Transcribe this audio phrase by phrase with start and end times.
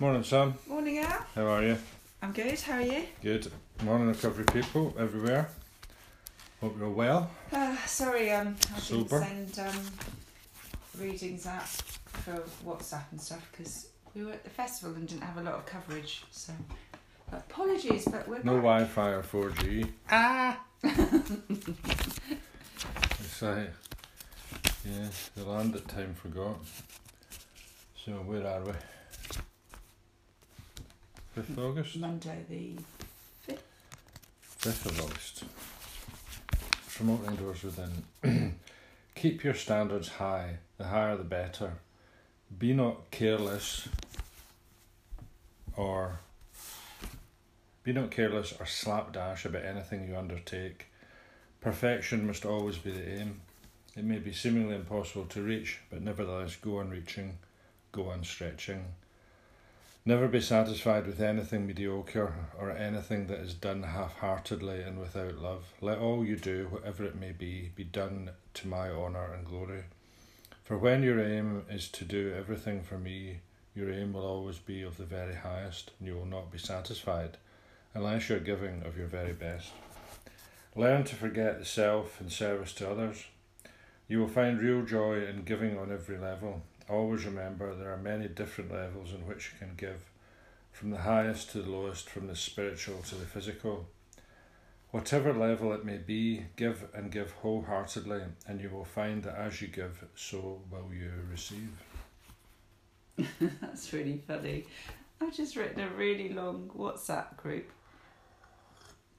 [0.00, 0.54] Morning, Sam.
[0.68, 1.26] Morning, Al.
[1.34, 1.76] How are you?
[2.22, 2.58] I'm good.
[2.60, 3.04] How are you?
[3.22, 3.50] Good.
[3.82, 5.48] Morning, recovery people everywhere.
[6.60, 7.30] Hope you're well.
[7.52, 9.20] Uh, sorry, um, I Sober.
[9.20, 9.82] didn't send um,
[11.00, 15.38] readings out for WhatsApp and stuff because we were at the festival and didn't have
[15.38, 16.22] a lot of coverage.
[16.30, 16.52] So
[17.32, 18.94] apologies, but we're No back.
[18.94, 19.90] Wi-Fi or 4G.
[20.10, 20.60] Ah.
[20.82, 21.30] it's
[23.42, 23.72] like,
[24.84, 26.56] yeah, the land that time forgot.
[28.04, 28.72] So where are we?
[31.34, 31.96] Fifth of August.
[31.96, 32.76] Monday the
[33.42, 33.62] Fifth
[34.60, 35.44] 5th of August.
[36.82, 38.54] From opening doors within.
[39.14, 40.58] Keep your standards high.
[40.78, 41.74] The higher, the better.
[42.58, 43.88] Be not careless,
[45.76, 46.18] or
[47.82, 50.86] be not careless or slapdash about anything you undertake.
[51.60, 53.40] Perfection must always be the aim.
[53.96, 57.38] It may be seemingly impossible to reach, but nevertheless go on reaching,
[57.92, 58.84] go on stretching.
[60.08, 65.36] Never be satisfied with anything mediocre or anything that is done half heartedly and without
[65.36, 65.66] love.
[65.82, 69.82] Let all you do, whatever it may be, be done to my honour and glory.
[70.64, 73.40] For when your aim is to do everything for me,
[73.74, 77.36] your aim will always be of the very highest, and you will not be satisfied
[77.92, 79.72] unless you're giving of your very best.
[80.74, 83.26] Learn to forget the self in service to others.
[84.08, 86.62] You will find real joy in giving on every level.
[86.88, 90.10] Always remember there are many different levels in which you can give,
[90.72, 93.86] from the highest to the lowest, from the spiritual to the physical.
[94.90, 99.60] Whatever level it may be, give and give wholeheartedly, and you will find that as
[99.60, 101.72] you give, so will you receive.
[103.60, 104.64] That's really funny.
[105.20, 107.70] I've just written a really long WhatsApp group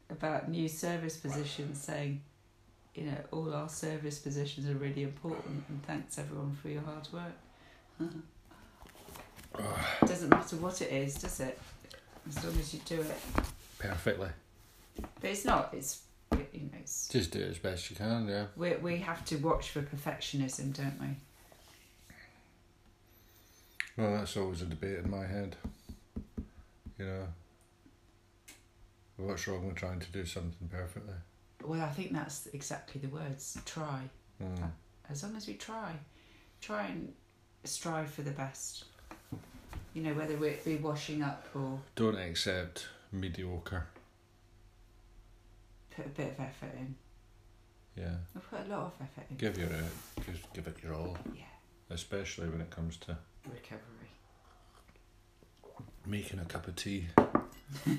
[0.10, 2.22] about new service positions saying,
[2.96, 7.08] you know, all our service positions are really important and thanks everyone for your hard
[7.14, 7.34] work.
[10.06, 11.60] Doesn't matter what it is, does it?
[12.28, 13.20] As long as you do it.
[13.78, 14.30] Perfectly.
[15.22, 16.02] But it's not, it's,
[16.32, 18.46] you know, it's, Just do it as best you can, yeah.
[18.56, 21.08] we, we have to watch for perfectionism, don't we?
[23.98, 25.56] Well, that's always a debate in my head.
[26.98, 27.28] You know,
[29.18, 31.16] what's wrong with trying to do something perfectly?
[31.64, 34.02] Well, I think that's exactly the words try.
[34.42, 34.72] Mm.
[35.10, 35.92] as long as we try,
[36.62, 37.12] try and
[37.64, 38.86] strive for the best.
[39.94, 43.88] You know, whether it be washing up or Don't accept mediocre.
[45.96, 46.96] put a bit of effort in.
[47.96, 48.16] Yeah.
[48.36, 49.38] I put a lot of effort in.
[49.38, 51.44] Give your uh, give, give it your all, Yeah,
[51.90, 53.82] especially when it comes to recovery.
[56.06, 57.08] making a cup of tea.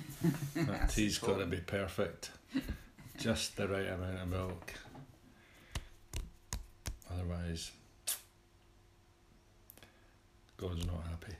[0.56, 2.30] that tea's got to be perfect,
[3.18, 4.74] just the right amount of milk.
[7.12, 7.72] Otherwise,
[10.60, 11.34] God's not happy.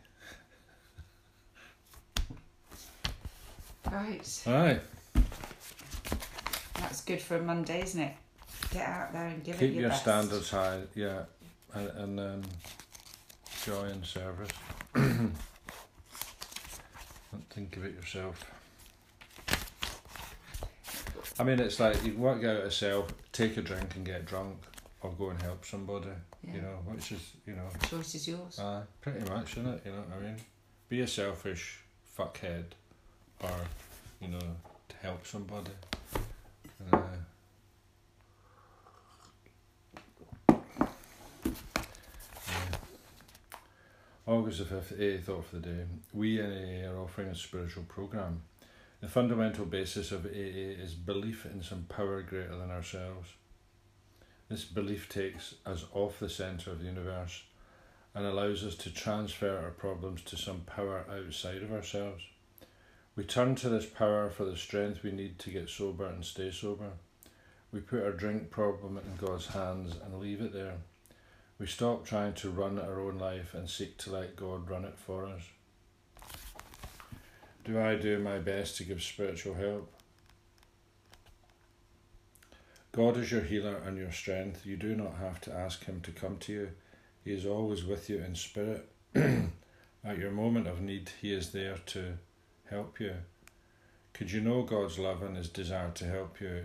[3.91, 4.81] Right, Aye,
[6.79, 8.15] that's good for a Monday, isn't it?
[8.71, 10.03] Get out there and give keep it your, your best.
[10.03, 10.83] standards high.
[10.95, 11.23] Yeah,
[11.75, 12.43] and and um,
[13.65, 14.51] joy and service.
[14.95, 15.35] Don't
[17.51, 18.45] think of it yourself.
[21.39, 24.59] I mean, it's like you work out a self, take a drink and get drunk,
[25.03, 26.09] or go and help somebody.
[26.47, 26.55] Yeah.
[26.55, 28.59] You know, which is you know, Choice is yours.
[28.59, 29.83] uh, pretty much, isn't it?
[29.85, 30.37] You know what I mean?
[30.89, 31.81] Be a selfish
[32.19, 32.65] fuckhead,
[33.43, 33.51] or
[34.21, 34.39] you know,
[34.89, 35.71] to help somebody.
[36.93, 36.99] Uh.
[44.27, 45.85] August the 5th, 8th thought for the day.
[46.13, 48.43] We in AA are offering a spiritual program.
[49.01, 53.31] The fundamental basis of AA is belief in some power greater than ourselves.
[54.51, 57.45] This belief takes us off the centre of the universe
[58.17, 62.25] and allows us to transfer our problems to some power outside of ourselves.
[63.15, 66.51] We turn to this power for the strength we need to get sober and stay
[66.51, 66.91] sober.
[67.71, 70.79] We put our drink problem in God's hands and leave it there.
[71.61, 74.99] We stop trying to run our own life and seek to let God run it
[74.99, 75.43] for us.
[77.65, 79.93] Do I do my best to give spiritual help?
[82.93, 84.67] God is your healer and your strength.
[84.67, 86.71] You do not have to ask Him to come to you.
[87.25, 88.89] He is always with you in spirit.
[89.15, 92.19] At your moment of need, He is there to
[92.69, 93.15] help you.
[94.13, 96.65] Could you know God's love and His desire to help you?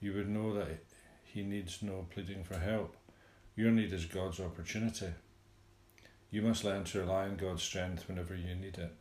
[0.00, 0.84] You would know that
[1.24, 2.96] He needs no pleading for help.
[3.56, 5.08] Your need is God's opportunity.
[6.30, 8.94] You must learn to rely on God's strength whenever you need it.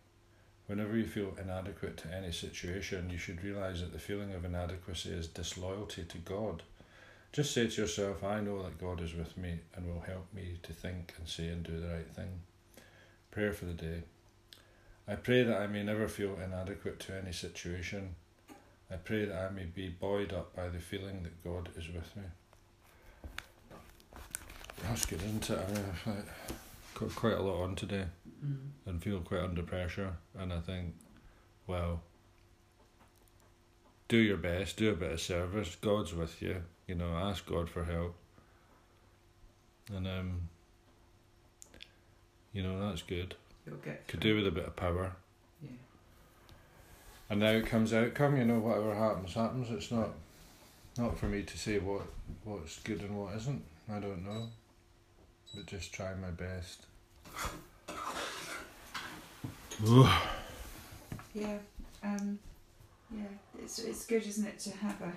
[0.67, 5.09] Whenever you feel inadequate to any situation, you should realize that the feeling of inadequacy
[5.09, 6.63] is disloyalty to God.
[7.31, 10.57] Just say to yourself, I know that God is with me and will help me
[10.63, 12.41] to think and say and do the right thing.
[13.29, 14.03] Prayer for the day.
[15.07, 18.15] I pray that I may never feel inadequate to any situation.
[18.89, 22.15] I pray that I may be buoyed up by the feeling that God is with
[22.15, 22.23] me.
[24.89, 25.59] Let's get into it.
[25.59, 28.05] I mean, I've got quite a lot on today
[28.45, 28.57] Mm.
[28.85, 30.13] and feel quite under pressure.
[30.37, 30.93] And I think,
[31.67, 32.01] well,
[34.07, 35.75] do your best, do a bit of service.
[35.81, 36.63] God's with you.
[36.87, 38.15] You know, ask God for help.
[39.93, 40.49] And, um,
[42.53, 43.35] you know, that's good.
[43.65, 45.13] You'll get Could do with a bit of power.
[45.61, 45.69] Yeah.
[47.29, 49.71] And now it comes outcome, you know, whatever happens, happens.
[49.71, 50.09] It's not
[50.97, 52.03] not for me to say what
[52.43, 53.63] what's good and what isn't.
[53.91, 54.49] I don't know.
[55.53, 56.85] But just try my best.
[61.33, 61.57] Yeah,
[62.03, 62.39] um,
[63.11, 63.23] yeah,
[63.61, 65.11] it's it's good, isn't it, to have a.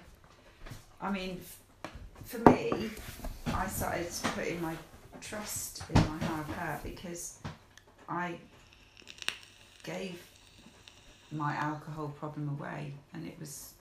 [1.00, 1.40] I mean,
[2.24, 2.90] for me,
[3.46, 4.74] I started putting my
[5.20, 7.38] trust in my higher power because
[8.08, 8.36] I
[9.84, 10.20] gave
[11.30, 13.74] my alcohol problem away, and it was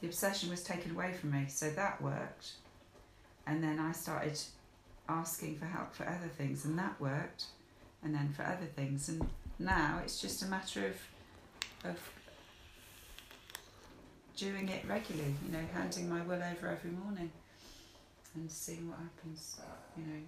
[0.00, 2.52] the obsession was taken away from me, so that worked.
[3.46, 4.38] And then I started
[5.08, 7.44] asking for help for other things, and that worked,
[8.02, 9.24] and then for other things, and
[9.58, 11.98] now it's just a matter of of
[14.36, 17.30] doing it regularly, you know, handing my will over every morning
[18.34, 19.58] and seeing what happens,
[19.96, 20.20] you know,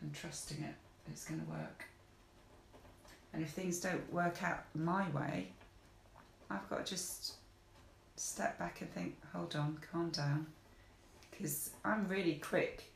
[0.00, 0.74] and trusting it
[1.10, 1.84] it's going to work.
[3.32, 5.48] And if things don't work out my way,
[6.50, 7.34] I've got to just
[8.16, 10.46] step back and think, hold on, calm down.
[11.30, 12.92] Because I'm really quick.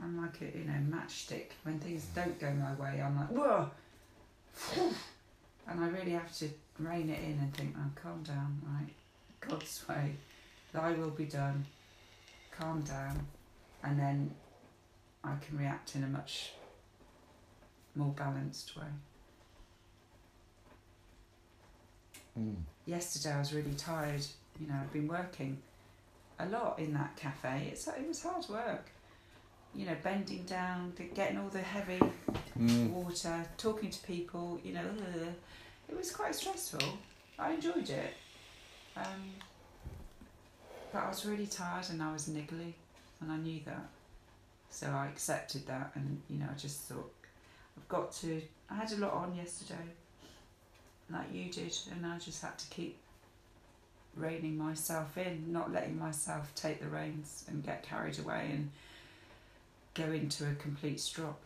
[0.00, 1.52] I'm like a, you know, matchstick.
[1.64, 3.70] When things don't go my way, I'm like, whoa!
[5.66, 6.48] And I really have to
[6.78, 8.92] rein it in and think, oh, calm down, right?
[9.40, 10.12] God's way,
[10.72, 11.64] thy will be done.
[12.50, 13.26] Calm down.
[13.82, 14.34] And then
[15.22, 16.52] I can react in a much
[17.94, 18.84] more balanced way.
[22.38, 22.56] Mm.
[22.86, 24.24] Yesterday I was really tired.
[24.60, 25.58] You know, I've been working
[26.38, 27.68] a lot in that cafe.
[27.72, 28.90] It's it was hard work.
[29.74, 32.00] You know, bending down, getting all the heavy
[32.58, 32.90] Mm.
[32.90, 35.34] water, talking to people, you know, ugh.
[35.88, 36.98] it was quite stressful.
[37.38, 38.14] I enjoyed it.
[38.96, 39.32] Um,
[40.92, 42.74] but I was really tired and I was niggly
[43.20, 43.88] and I knew that.
[44.70, 47.12] So I accepted that and, you know, I just thought,
[47.76, 48.40] I've got to.
[48.70, 49.86] I had a lot on yesterday,
[51.10, 52.96] like you did, and I just had to keep
[54.14, 58.70] reining myself in, not letting myself take the reins and get carried away and
[59.94, 61.40] go into a complete strop.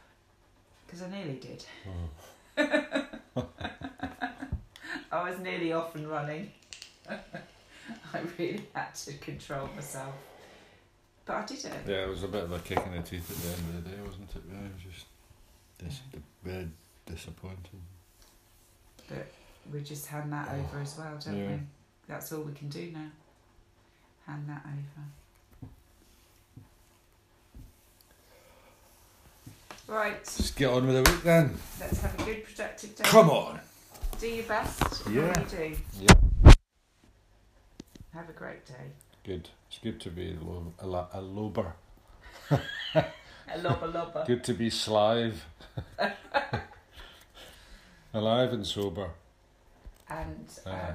[0.86, 1.64] Because I nearly did.
[1.84, 3.42] Hmm.
[5.12, 6.50] I was nearly off and running.
[7.08, 10.14] I really had to control myself.
[11.24, 11.72] But I did it.
[11.86, 13.84] Yeah, it was a bit of a kick in the teeth at the end of
[13.84, 14.42] the day, wasn't it?
[14.50, 15.06] Yeah, it was just
[15.78, 16.68] dis- very
[17.04, 17.82] disappointing.
[19.08, 19.26] But
[19.72, 20.58] we just hand that oh.
[20.58, 21.48] over as well, don't Yeah.
[21.48, 21.60] we?
[22.06, 23.10] That's all we can do now.
[24.26, 25.06] Hand that over.
[29.88, 31.56] Right, Let's get on with the week then.
[31.80, 33.04] let's have a good productive day.
[33.04, 33.58] Come on.
[34.20, 35.02] Do your best.
[35.08, 35.38] Yeah.
[35.40, 35.76] You do?
[36.00, 36.52] Yeah.
[38.12, 38.92] Have a great day.
[39.24, 39.48] Good.
[39.68, 41.72] It's good to be lo- a, lo- a lober.
[42.50, 44.24] A lobber lobber.
[44.26, 45.42] Good to be slive.
[48.14, 49.10] Alive and sober.
[50.10, 50.92] And um, Uh,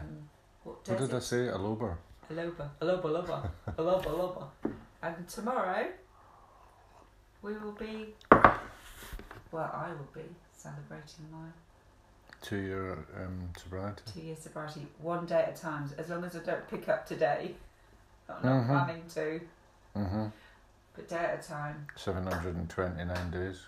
[0.64, 1.48] what What did I say?
[1.48, 1.98] A lober.
[2.30, 2.70] A lobber.
[2.82, 3.52] A lobber lobber.
[3.78, 4.48] A lobber lobber.
[5.02, 5.88] And tomorrow
[7.42, 8.14] we will be.
[9.54, 11.46] Well, I will be celebrating my
[12.50, 14.02] To your um, sobriety.
[14.12, 15.88] two year sobriety one day at a time.
[15.96, 17.54] As long as I don't pick up today,
[18.30, 18.68] I'm not Mhm.
[18.68, 19.42] planning to,
[19.96, 20.26] Mm-hmm.
[20.96, 21.86] but day at a time.
[21.96, 23.62] 729 days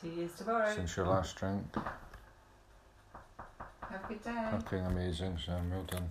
[0.00, 0.72] Two years tomorrow.
[0.72, 1.64] since your last drink.
[3.80, 4.48] Have a good day.
[4.52, 5.70] Fucking amazing, Sam.
[5.72, 6.08] Well done.